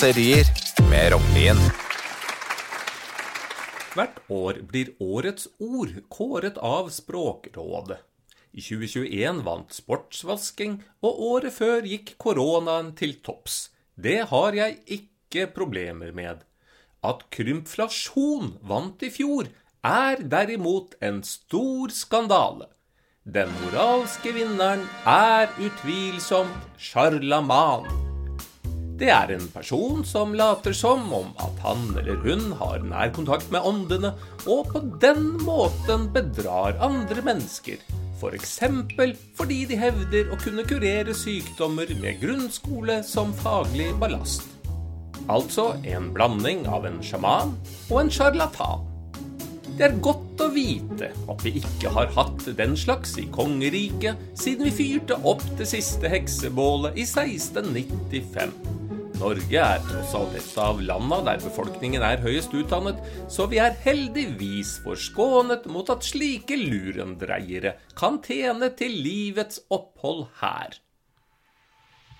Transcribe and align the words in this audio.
Raserier 0.00 0.46
med 0.90 1.12
Rognlien. 1.12 1.58
Hvert 3.92 4.16
år 4.32 4.62
blir 4.70 4.94
Årets 4.96 5.44
ord 5.60 5.92
kåret 6.08 6.56
av 6.56 6.88
Språkrådet. 6.88 7.98
I 8.56 8.64
2021 8.64 9.42
vant 9.44 9.76
sportsvasking, 9.76 10.80
og 11.04 11.20
året 11.34 11.52
før 11.52 11.84
gikk 11.84 12.14
koronaen 12.16 12.94
til 12.96 13.18
topps. 13.20 13.74
Det 13.92 14.22
har 14.32 14.56
jeg 14.56 14.80
ikke 14.96 15.50
problemer 15.52 16.16
med. 16.16 16.48
At 17.04 17.28
krymflasjon 17.28 18.54
vant 18.64 19.04
i 19.04 19.12
fjor, 19.12 19.52
er 19.84 20.24
derimot 20.24 20.96
en 21.04 21.20
stor 21.20 21.92
skandale. 21.92 22.72
Den 23.28 23.52
moralske 23.66 24.32
vinneren 24.32 24.88
er 25.04 25.52
utvilsomt 25.60 26.80
sjarlaman. 26.80 27.99
Det 29.00 29.08
er 29.08 29.30
en 29.32 29.46
person 29.48 30.02
som 30.04 30.34
later 30.36 30.74
som 30.76 31.06
om 31.16 31.30
at 31.40 31.60
han 31.64 31.86
eller 31.96 32.18
hun 32.20 32.50
har 32.58 32.82
nær 32.84 33.08
kontakt 33.16 33.46
med 33.48 33.64
åndene, 33.64 34.10
og 34.44 34.74
på 34.74 34.82
den 35.00 35.38
måten 35.40 36.10
bedrar 36.12 36.76
andre 36.84 37.24
mennesker. 37.24 37.80
F.eks. 38.20 38.58
For 38.98 39.14
fordi 39.38 39.62
de 39.70 39.78
hevder 39.80 40.28
å 40.28 40.36
kunne 40.42 40.66
kurere 40.68 41.14
sykdommer 41.16 41.88
med 42.02 42.20
grunnskole 42.20 42.98
som 43.08 43.32
faglig 43.40 43.88
ballast. 44.02 44.44
Altså 45.32 45.70
en 45.88 46.10
blanding 46.12 46.66
av 46.68 46.84
en 46.84 47.00
sjaman 47.00 47.54
og 47.88 48.02
en 48.02 48.12
sjarlatan. 48.12 48.84
Det 49.78 49.86
er 49.86 49.96
godt 50.04 50.44
å 50.44 50.50
vite 50.52 51.08
at 51.32 51.46
vi 51.46 51.54
ikke 51.62 51.94
har 51.94 52.12
hatt 52.18 52.44
den 52.58 52.76
slags 52.76 53.16
i 53.22 53.24
kongeriket 53.32 54.20
siden 54.36 54.68
vi 54.68 54.74
fyrte 54.76 55.16
opp 55.24 55.46
det 55.56 55.70
siste 55.72 56.12
heksebålet 56.12 57.00
i 57.00 57.08
1695. 57.08 58.52
Norge 59.20 59.60
er 59.60 59.82
tross 59.84 60.14
alt 60.16 60.36
et 60.38 60.52
av 60.62 60.78
landa 60.80 61.18
der 61.26 61.40
befolkningen 61.42 62.00
er 62.06 62.22
høyest 62.24 62.54
utdannet, 62.56 63.00
så 63.28 63.44
vi 63.50 63.58
er 63.60 63.76
heldigvis 63.84 64.78
forskånet 64.84 65.66
mot 65.68 65.92
at 65.92 66.06
slike 66.06 66.56
lurendreiere 66.56 67.74
kan 67.98 68.16
tjene 68.24 68.70
til 68.78 68.96
livets 69.04 69.60
opphold 69.68 70.24
her. 70.40 70.78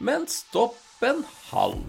Men 0.01 0.29
stopp 0.29 0.77
en 1.05 1.25
halv. 1.49 1.81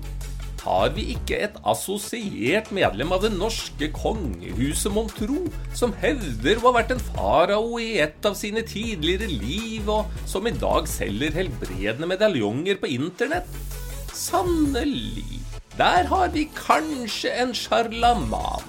Har 0.62 0.92
vi 0.94 1.08
ikke 1.16 1.40
et 1.42 1.56
assosiert 1.68 2.70
medlem 2.76 3.12
av 3.12 3.24
det 3.26 3.32
norske 3.34 3.90
kongehuset, 3.96 4.94
mon 4.94 5.10
tro, 5.12 5.42
som 5.76 5.96
hevder 6.04 6.62
å 6.62 6.68
ha 6.70 6.76
vært 6.78 6.96
en 6.96 7.04
farao 7.12 7.82
i 7.82 7.96
et 8.04 8.30
av 8.30 8.38
sine 8.38 8.64
tidligere 8.64 9.28
liv, 9.28 9.90
og 9.90 10.08
som 10.30 10.48
i 10.48 10.56
dag 10.56 10.88
selger 10.88 11.36
helbredende 11.42 12.14
medaljonger 12.14 12.80
på 12.80 12.94
internett? 12.94 13.81
Sannelig. 14.14 15.40
Der 15.78 16.04
har 16.12 16.30
vi 16.34 16.46
kanskje 16.56 17.32
en 17.42 17.54
sjarlaman. 17.56 18.66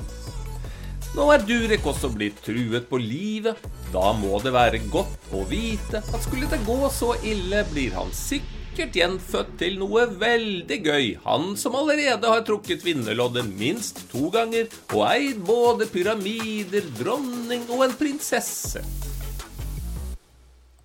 Nå 1.13 1.27
er 1.35 1.43
Durek 1.45 1.85
også 1.85 2.09
blitt 2.15 2.39
truet 2.47 2.87
på 2.89 2.97
livet. 3.03 3.59
Da 3.93 4.15
må 4.17 4.39
det 4.41 4.55
være 4.55 4.81
godt 4.93 5.33
å 5.35 5.43
vite 5.51 6.01
at 6.01 6.25
skulle 6.25 6.49
det 6.49 6.63
gå 6.65 6.79
så 6.95 7.13
ille, 7.27 7.67
blir 7.69 7.93
han 7.99 8.13
sikkert 8.17 8.97
gjenfødt 8.97 9.51
til 9.61 9.77
noe 9.83 10.07
veldig 10.17 10.79
gøy, 10.87 11.09
han 11.27 11.51
som 11.61 11.77
allerede 11.77 12.31
har 12.33 12.47
trukket 12.49 12.87
vinnerloddet 12.87 13.51
minst 13.51 14.01
to 14.15 14.31
ganger 14.33 14.71
og 14.95 15.03
eid 15.11 15.43
både 15.45 15.91
pyramider, 15.93 16.87
dronning 16.97 17.67
og 17.69 17.91
en 17.91 17.99
prinsesse. 17.99 18.81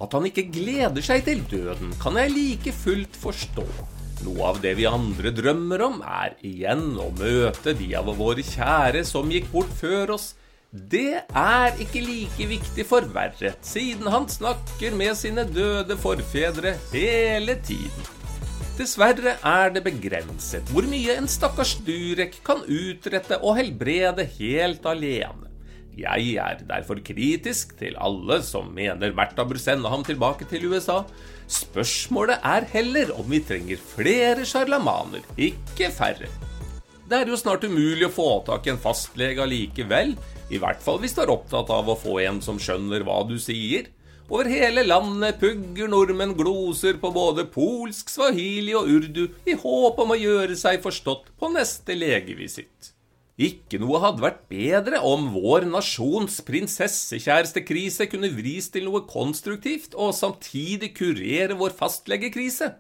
At 0.03 0.13
han 0.13 0.27
ikke 0.27 0.49
gleder 0.51 1.05
seg 1.05 1.23
til 1.29 1.45
døden, 1.47 1.95
kan 2.01 2.19
jeg 2.19 2.35
like 2.35 2.75
fullt 2.83 3.15
forstå. 3.21 3.63
Noe 4.25 4.49
av 4.49 4.59
det 4.63 4.73
vi 4.79 4.87
andre 4.89 5.31
drømmer 5.35 5.83
om, 5.85 6.01
er 6.01 6.33
igjen 6.45 6.89
å 6.97 7.11
møte 7.19 7.75
de 7.77 7.91
av 7.99 8.09
våre 8.17 8.45
kjære 8.45 9.03
som 9.05 9.29
gikk 9.31 9.51
bort 9.53 9.73
før 9.77 10.15
oss, 10.17 10.31
det 10.71 11.21
er 11.23 11.79
ikke 11.81 12.01
like 12.03 12.47
viktig 12.49 12.85
for 12.89 13.07
verre, 13.13 13.53
siden 13.63 14.09
han 14.11 14.27
snakker 14.29 14.97
med 14.99 15.15
sine 15.15 15.45
døde 15.47 15.95
forfedre 16.01 16.75
hele 16.91 17.55
tiden. 17.63 18.13
Dessverre 18.77 19.37
er 19.41 19.71
det 19.73 19.81
begrenset 19.87 20.67
hvor 20.69 20.85
mye 20.85 21.15
en 21.17 21.29
stakkars 21.31 21.77
Durek 21.87 22.35
kan 22.45 22.61
utrette 22.67 23.39
og 23.41 23.57
helbrede 23.57 24.27
helt 24.37 24.85
alene. 24.85 25.46
Jeg 25.97 26.35
er 26.37 26.59
derfor 26.69 26.99
kritisk 27.01 27.71
til 27.79 27.95
alle 27.97 28.37
som 28.45 28.69
mener 28.75 29.15
Märtha 29.17 29.41
bør 29.49 29.57
sende 29.57 29.89
ham 29.89 30.03
tilbake 30.05 30.45
til 30.49 30.67
USA. 30.69 30.99
Spørsmålet 31.49 32.43
er 32.45 32.67
heller 32.69 33.13
om 33.17 33.25
vi 33.31 33.39
trenger 33.41 33.81
flere 33.95 34.45
sjarlamaner, 34.45 35.25
ikke 35.37 35.89
færre. 35.95 36.29
Det 37.07 37.17
er 37.17 37.31
jo 37.31 37.39
snart 37.39 37.63
umulig 37.65 38.05
å 38.05 38.13
få 38.13 38.27
tak 38.45 38.67
i 38.67 38.73
en 38.73 38.81
fastlege 38.83 39.41
allikevel, 39.41 40.13
i 40.53 40.59
hvert 40.61 40.83
fall 40.83 40.99
hvis 41.01 41.15
du 41.15 41.23
er 41.23 41.31
opptatt 41.33 41.71
av 41.73 41.89
å 41.89 41.95
få 41.97 42.19
en 42.27 42.43
som 42.45 42.59
skjønner 42.61 43.05
hva 43.07 43.23
du 43.25 43.37
sier. 43.41 43.87
Over 44.27 44.49
hele 44.51 44.83
landet 44.83 45.39
pugger 45.39 45.87
nordmenn 45.89 46.35
gloser 46.37 46.99
på 46.99 47.13
både 47.15 47.47
polsk, 47.47 48.11
swahili 48.11 48.75
og 48.75 48.91
urdu 48.91 49.23
i 49.47 49.55
håp 49.55 50.03
om 50.03 50.13
å 50.13 50.19
gjøre 50.19 50.59
seg 50.59 50.83
forstått 50.83 51.31
på 51.39 51.49
neste 51.55 51.95
legevisitt. 51.95 52.91
Ikke 53.37 53.77
noe 53.77 53.99
hadde 54.01 54.23
vært 54.23 54.39
bedre 54.49 54.97
om 55.05 55.27
vår 55.29 55.67
nasjons 55.69 56.39
prinsessekjærestekrise 56.47 58.07
kunne 58.09 58.31
vris 58.33 58.71
til 58.73 58.87
noe 58.89 59.03
konstruktivt 59.05 59.93
og 59.93 60.15
samtidig 60.17 60.95
kurere 60.97 61.53
vår 61.59 61.75
fastlegekrise. 61.77 62.71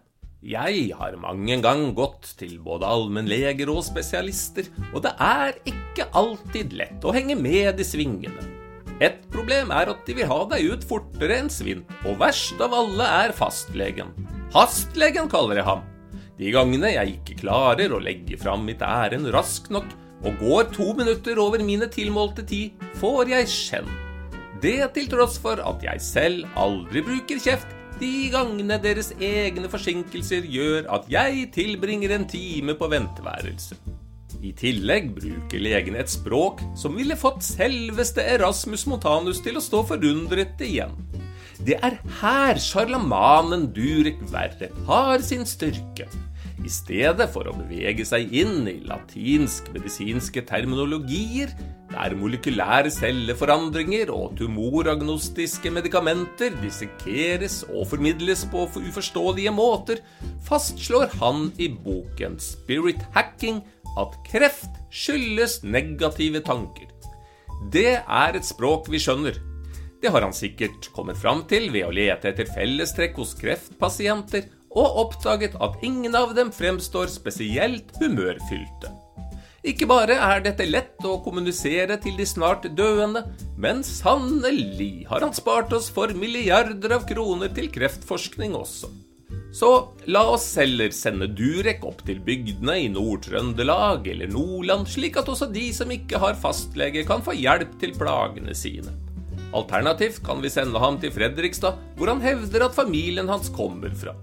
Jeg 0.41 0.95
har 0.97 1.17
mange 1.21 1.53
en 1.53 1.61
gang 1.61 1.83
gått 1.97 2.31
til 2.39 2.55
både 2.65 2.89
allmennleger 2.89 3.69
og 3.69 3.83
spesialister, 3.85 4.71
og 4.95 5.03
det 5.05 5.11
er 5.21 5.59
ikke 5.69 6.09
alltid 6.17 6.73
lett 6.77 7.05
å 7.05 7.13
henge 7.13 7.37
med 7.37 7.77
i 7.77 7.85
svingene. 7.85 8.49
Et 8.97 9.21
problem 9.29 9.69
er 9.69 9.93
at 9.93 10.01
de 10.09 10.17
vil 10.17 10.29
ha 10.29 10.39
deg 10.55 10.73
ut 10.73 10.89
fortere 10.89 11.37
enn 11.37 11.53
svinn, 11.53 11.85
og 12.01 12.17
verst 12.23 12.57
av 12.65 12.73
alle 12.73 13.11
er 13.19 13.35
fastlegen. 13.37 14.09
Hastlegen 14.57 15.29
kaller 15.29 15.61
jeg 15.61 15.69
ham. 15.69 15.85
De 16.41 16.49
gangene 16.53 16.95
jeg 16.95 17.19
ikke 17.19 17.39
klarer 17.45 17.93
å 17.93 18.01
legge 18.01 18.41
fram 18.41 18.65
mitt 18.65 18.81
ærend 18.81 19.29
raskt 19.33 19.69
nok, 19.73 19.89
og 20.25 20.41
går 20.41 20.69
to 20.73 20.91
minutter 20.97 21.39
over 21.41 21.61
mine 21.63 21.89
tilmålte 21.91 22.45
tid, 22.47 22.85
får 22.97 23.33
jeg 23.33 23.49
skjenn. 23.51 23.89
Det 24.61 24.79
til 24.95 25.09
tross 25.11 25.37
for 25.41 25.61
at 25.61 25.83
jeg 25.85 26.01
selv 26.01 26.47
aldri 26.57 27.03
bruker 27.05 27.41
kjeft, 27.43 27.73
de 27.97 28.29
gangene 28.33 28.77
deres 28.81 29.11
egne 29.17 29.69
forsinkelser 29.69 30.45
gjør 30.45 30.89
at 30.93 31.07
jeg 31.09 31.47
tilbringer 31.53 32.13
en 32.13 32.27
time 32.29 32.75
på 32.77 32.89
venteværelse. 32.93 33.77
I 34.45 34.51
tillegg 34.53 35.09
bruker 35.15 35.61
legene 35.61 36.03
et 36.03 36.11
språk 36.13 36.61
som 36.77 36.97
ville 36.97 37.17
fått 37.17 37.41
selveste 37.45 38.21
Erasmus 38.35 38.85
Montanus 38.89 39.41
til 39.41 39.57
å 39.57 39.63
stå 39.63 39.81
forundret 39.89 40.61
igjen. 40.61 40.93
Det 41.57 41.79
er 41.81 41.97
her 42.19 42.61
sjarlamanen 42.61 43.65
Durek 43.73 44.21
Verre 44.29 44.69
har 44.85 45.25
sin 45.25 45.45
styrke. 45.49 46.05
I 46.67 46.71
stedet 46.71 47.29
for 47.31 47.47
å 47.47 47.53
bevege 47.55 48.03
seg 48.07 48.33
inn 48.35 48.65
i 48.67 48.81
latinsk-medisinske 48.83 50.41
terminologier, 50.49 51.53
der 51.93 52.15
molekylære 52.19 52.91
celleforandringer 52.91 54.11
og 54.11 54.33
tumoragnostiske 54.41 55.71
medikamenter 55.71 56.57
dissekeres 56.59 57.61
og 57.69 57.87
formidles 57.93 58.43
på 58.51 58.65
uforståelige 58.67 59.53
måter, 59.55 60.01
fastslår 60.49 61.15
han 61.21 61.47
i 61.55 61.69
boken 61.71 62.35
Spirit 62.43 63.05
Hacking 63.15 63.61
at 63.95 64.19
kreft 64.27 64.81
skyldes 64.91 65.61
negative 65.63 66.43
tanker. 66.43 66.91
Det 67.71 68.01
er 68.01 68.35
et 68.35 68.45
språk 68.45 68.91
vi 68.91 68.99
skjønner. 69.01 69.39
Det 70.03 70.11
har 70.13 70.21
han 70.21 70.35
sikkert 70.35 70.91
kommet 70.93 71.17
fram 71.17 71.47
til 71.49 71.71
ved 71.71 71.87
å 71.87 71.95
lete 71.95 72.33
etter 72.33 72.51
fellestrekk 72.51 73.15
hos 73.23 73.33
kreftpasienter 73.39 74.51
og 74.77 75.01
oppdaget 75.03 75.57
at 75.63 75.81
ingen 75.85 76.15
av 76.17 76.35
dem 76.37 76.53
fremstår 76.53 77.09
spesielt 77.11 77.91
humørfylte. 78.01 78.93
Ikke 79.67 79.87
bare 79.89 80.15
er 80.21 80.43
dette 80.45 80.67
lett 80.69 81.03
å 81.03 81.17
kommunisere 81.25 81.97
til 81.99 82.15
de 82.19 82.27
snart 82.29 82.69
døende, 82.77 83.25
men 83.59 83.81
sannelig 83.83 85.07
har 85.09 85.25
han 85.25 85.35
spart 85.35 85.73
oss 85.75 85.89
for 85.91 86.13
milliarder 86.15 86.93
av 86.95 87.07
kroner 87.09 87.51
til 87.57 87.67
kreftforskning 87.73 88.55
også. 88.55 88.91
Så 89.57 89.71
la 90.11 90.21
oss 90.29 90.45
heller 90.59 90.93
sende 90.95 91.27
Durek 91.33 91.83
opp 91.87 92.03
til 92.07 92.19
bygdene 92.23 92.77
i 92.83 92.87
Nord-Trøndelag 92.93 94.07
eller 94.13 94.31
Nordland, 94.31 94.87
slik 94.87 95.17
at 95.19 95.31
også 95.31 95.49
de 95.51 95.67
som 95.75 95.91
ikke 95.91 96.21
har 96.21 96.39
fastlege, 96.39 97.03
kan 97.07 97.25
få 97.25 97.35
hjelp 97.35 97.75
til 97.81 97.95
plagene 97.97 98.55
sine. 98.55 98.93
Alternativt 99.57 100.21
kan 100.23 100.43
vi 100.43 100.51
sende 100.53 100.79
ham 100.79 100.99
til 101.01 101.13
Fredrikstad, 101.15 101.79
hvor 101.97 102.11
han 102.11 102.23
hevder 102.23 102.67
at 102.67 102.75
familien 102.77 103.31
hans 103.31 103.49
kommer 103.51 103.95
fra. 103.97 104.15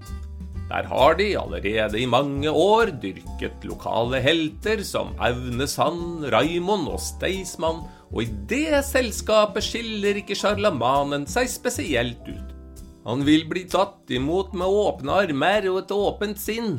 Der 0.69 0.87
har 0.88 1.14
de 1.19 1.26
allerede 1.37 1.99
i 2.00 2.06
mange 2.08 2.49
år 2.49 2.88
dyrket 3.02 3.66
lokale 3.69 4.20
helter 4.25 4.81
som 4.87 5.11
Aune 5.20 5.66
Sand, 5.69 6.25
Raimond 6.32 6.88
og 6.88 7.02
Staysman, 7.05 7.82
og 8.08 8.22
i 8.22 8.31
det 8.49 8.81
selskapet 8.88 9.66
skiller 9.66 10.22
ikke 10.22 10.37
sjarlamanen 10.38 11.26
seg 11.28 11.50
spesielt 11.52 12.25
ut. 12.25 12.55
Han 13.05 13.26
vil 13.26 13.44
bli 13.50 13.66
tatt 13.69 14.08
imot 14.08 14.55
med 14.56 14.72
åpne 14.72 15.19
armer 15.26 15.69
og 15.69 15.82
et 15.82 15.93
åpent 15.93 16.40
sinn. 16.40 16.78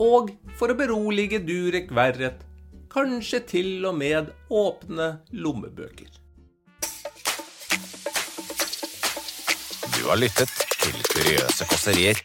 Og 0.00 0.32
for 0.56 0.72
å 0.72 0.78
berolige 0.78 1.42
Durek 1.44 1.92
Verret, 1.92 2.40
kanskje 2.88 3.42
til 3.44 3.84
og 3.84 3.98
med 4.00 4.32
åpne 4.48 5.10
lommebøker. 5.36 6.08
Du 9.92 10.02
har 10.08 10.16
lyttet 10.16 10.56
til 10.80 10.96
Kuriøse 11.12 11.68
kåserier 11.68 12.24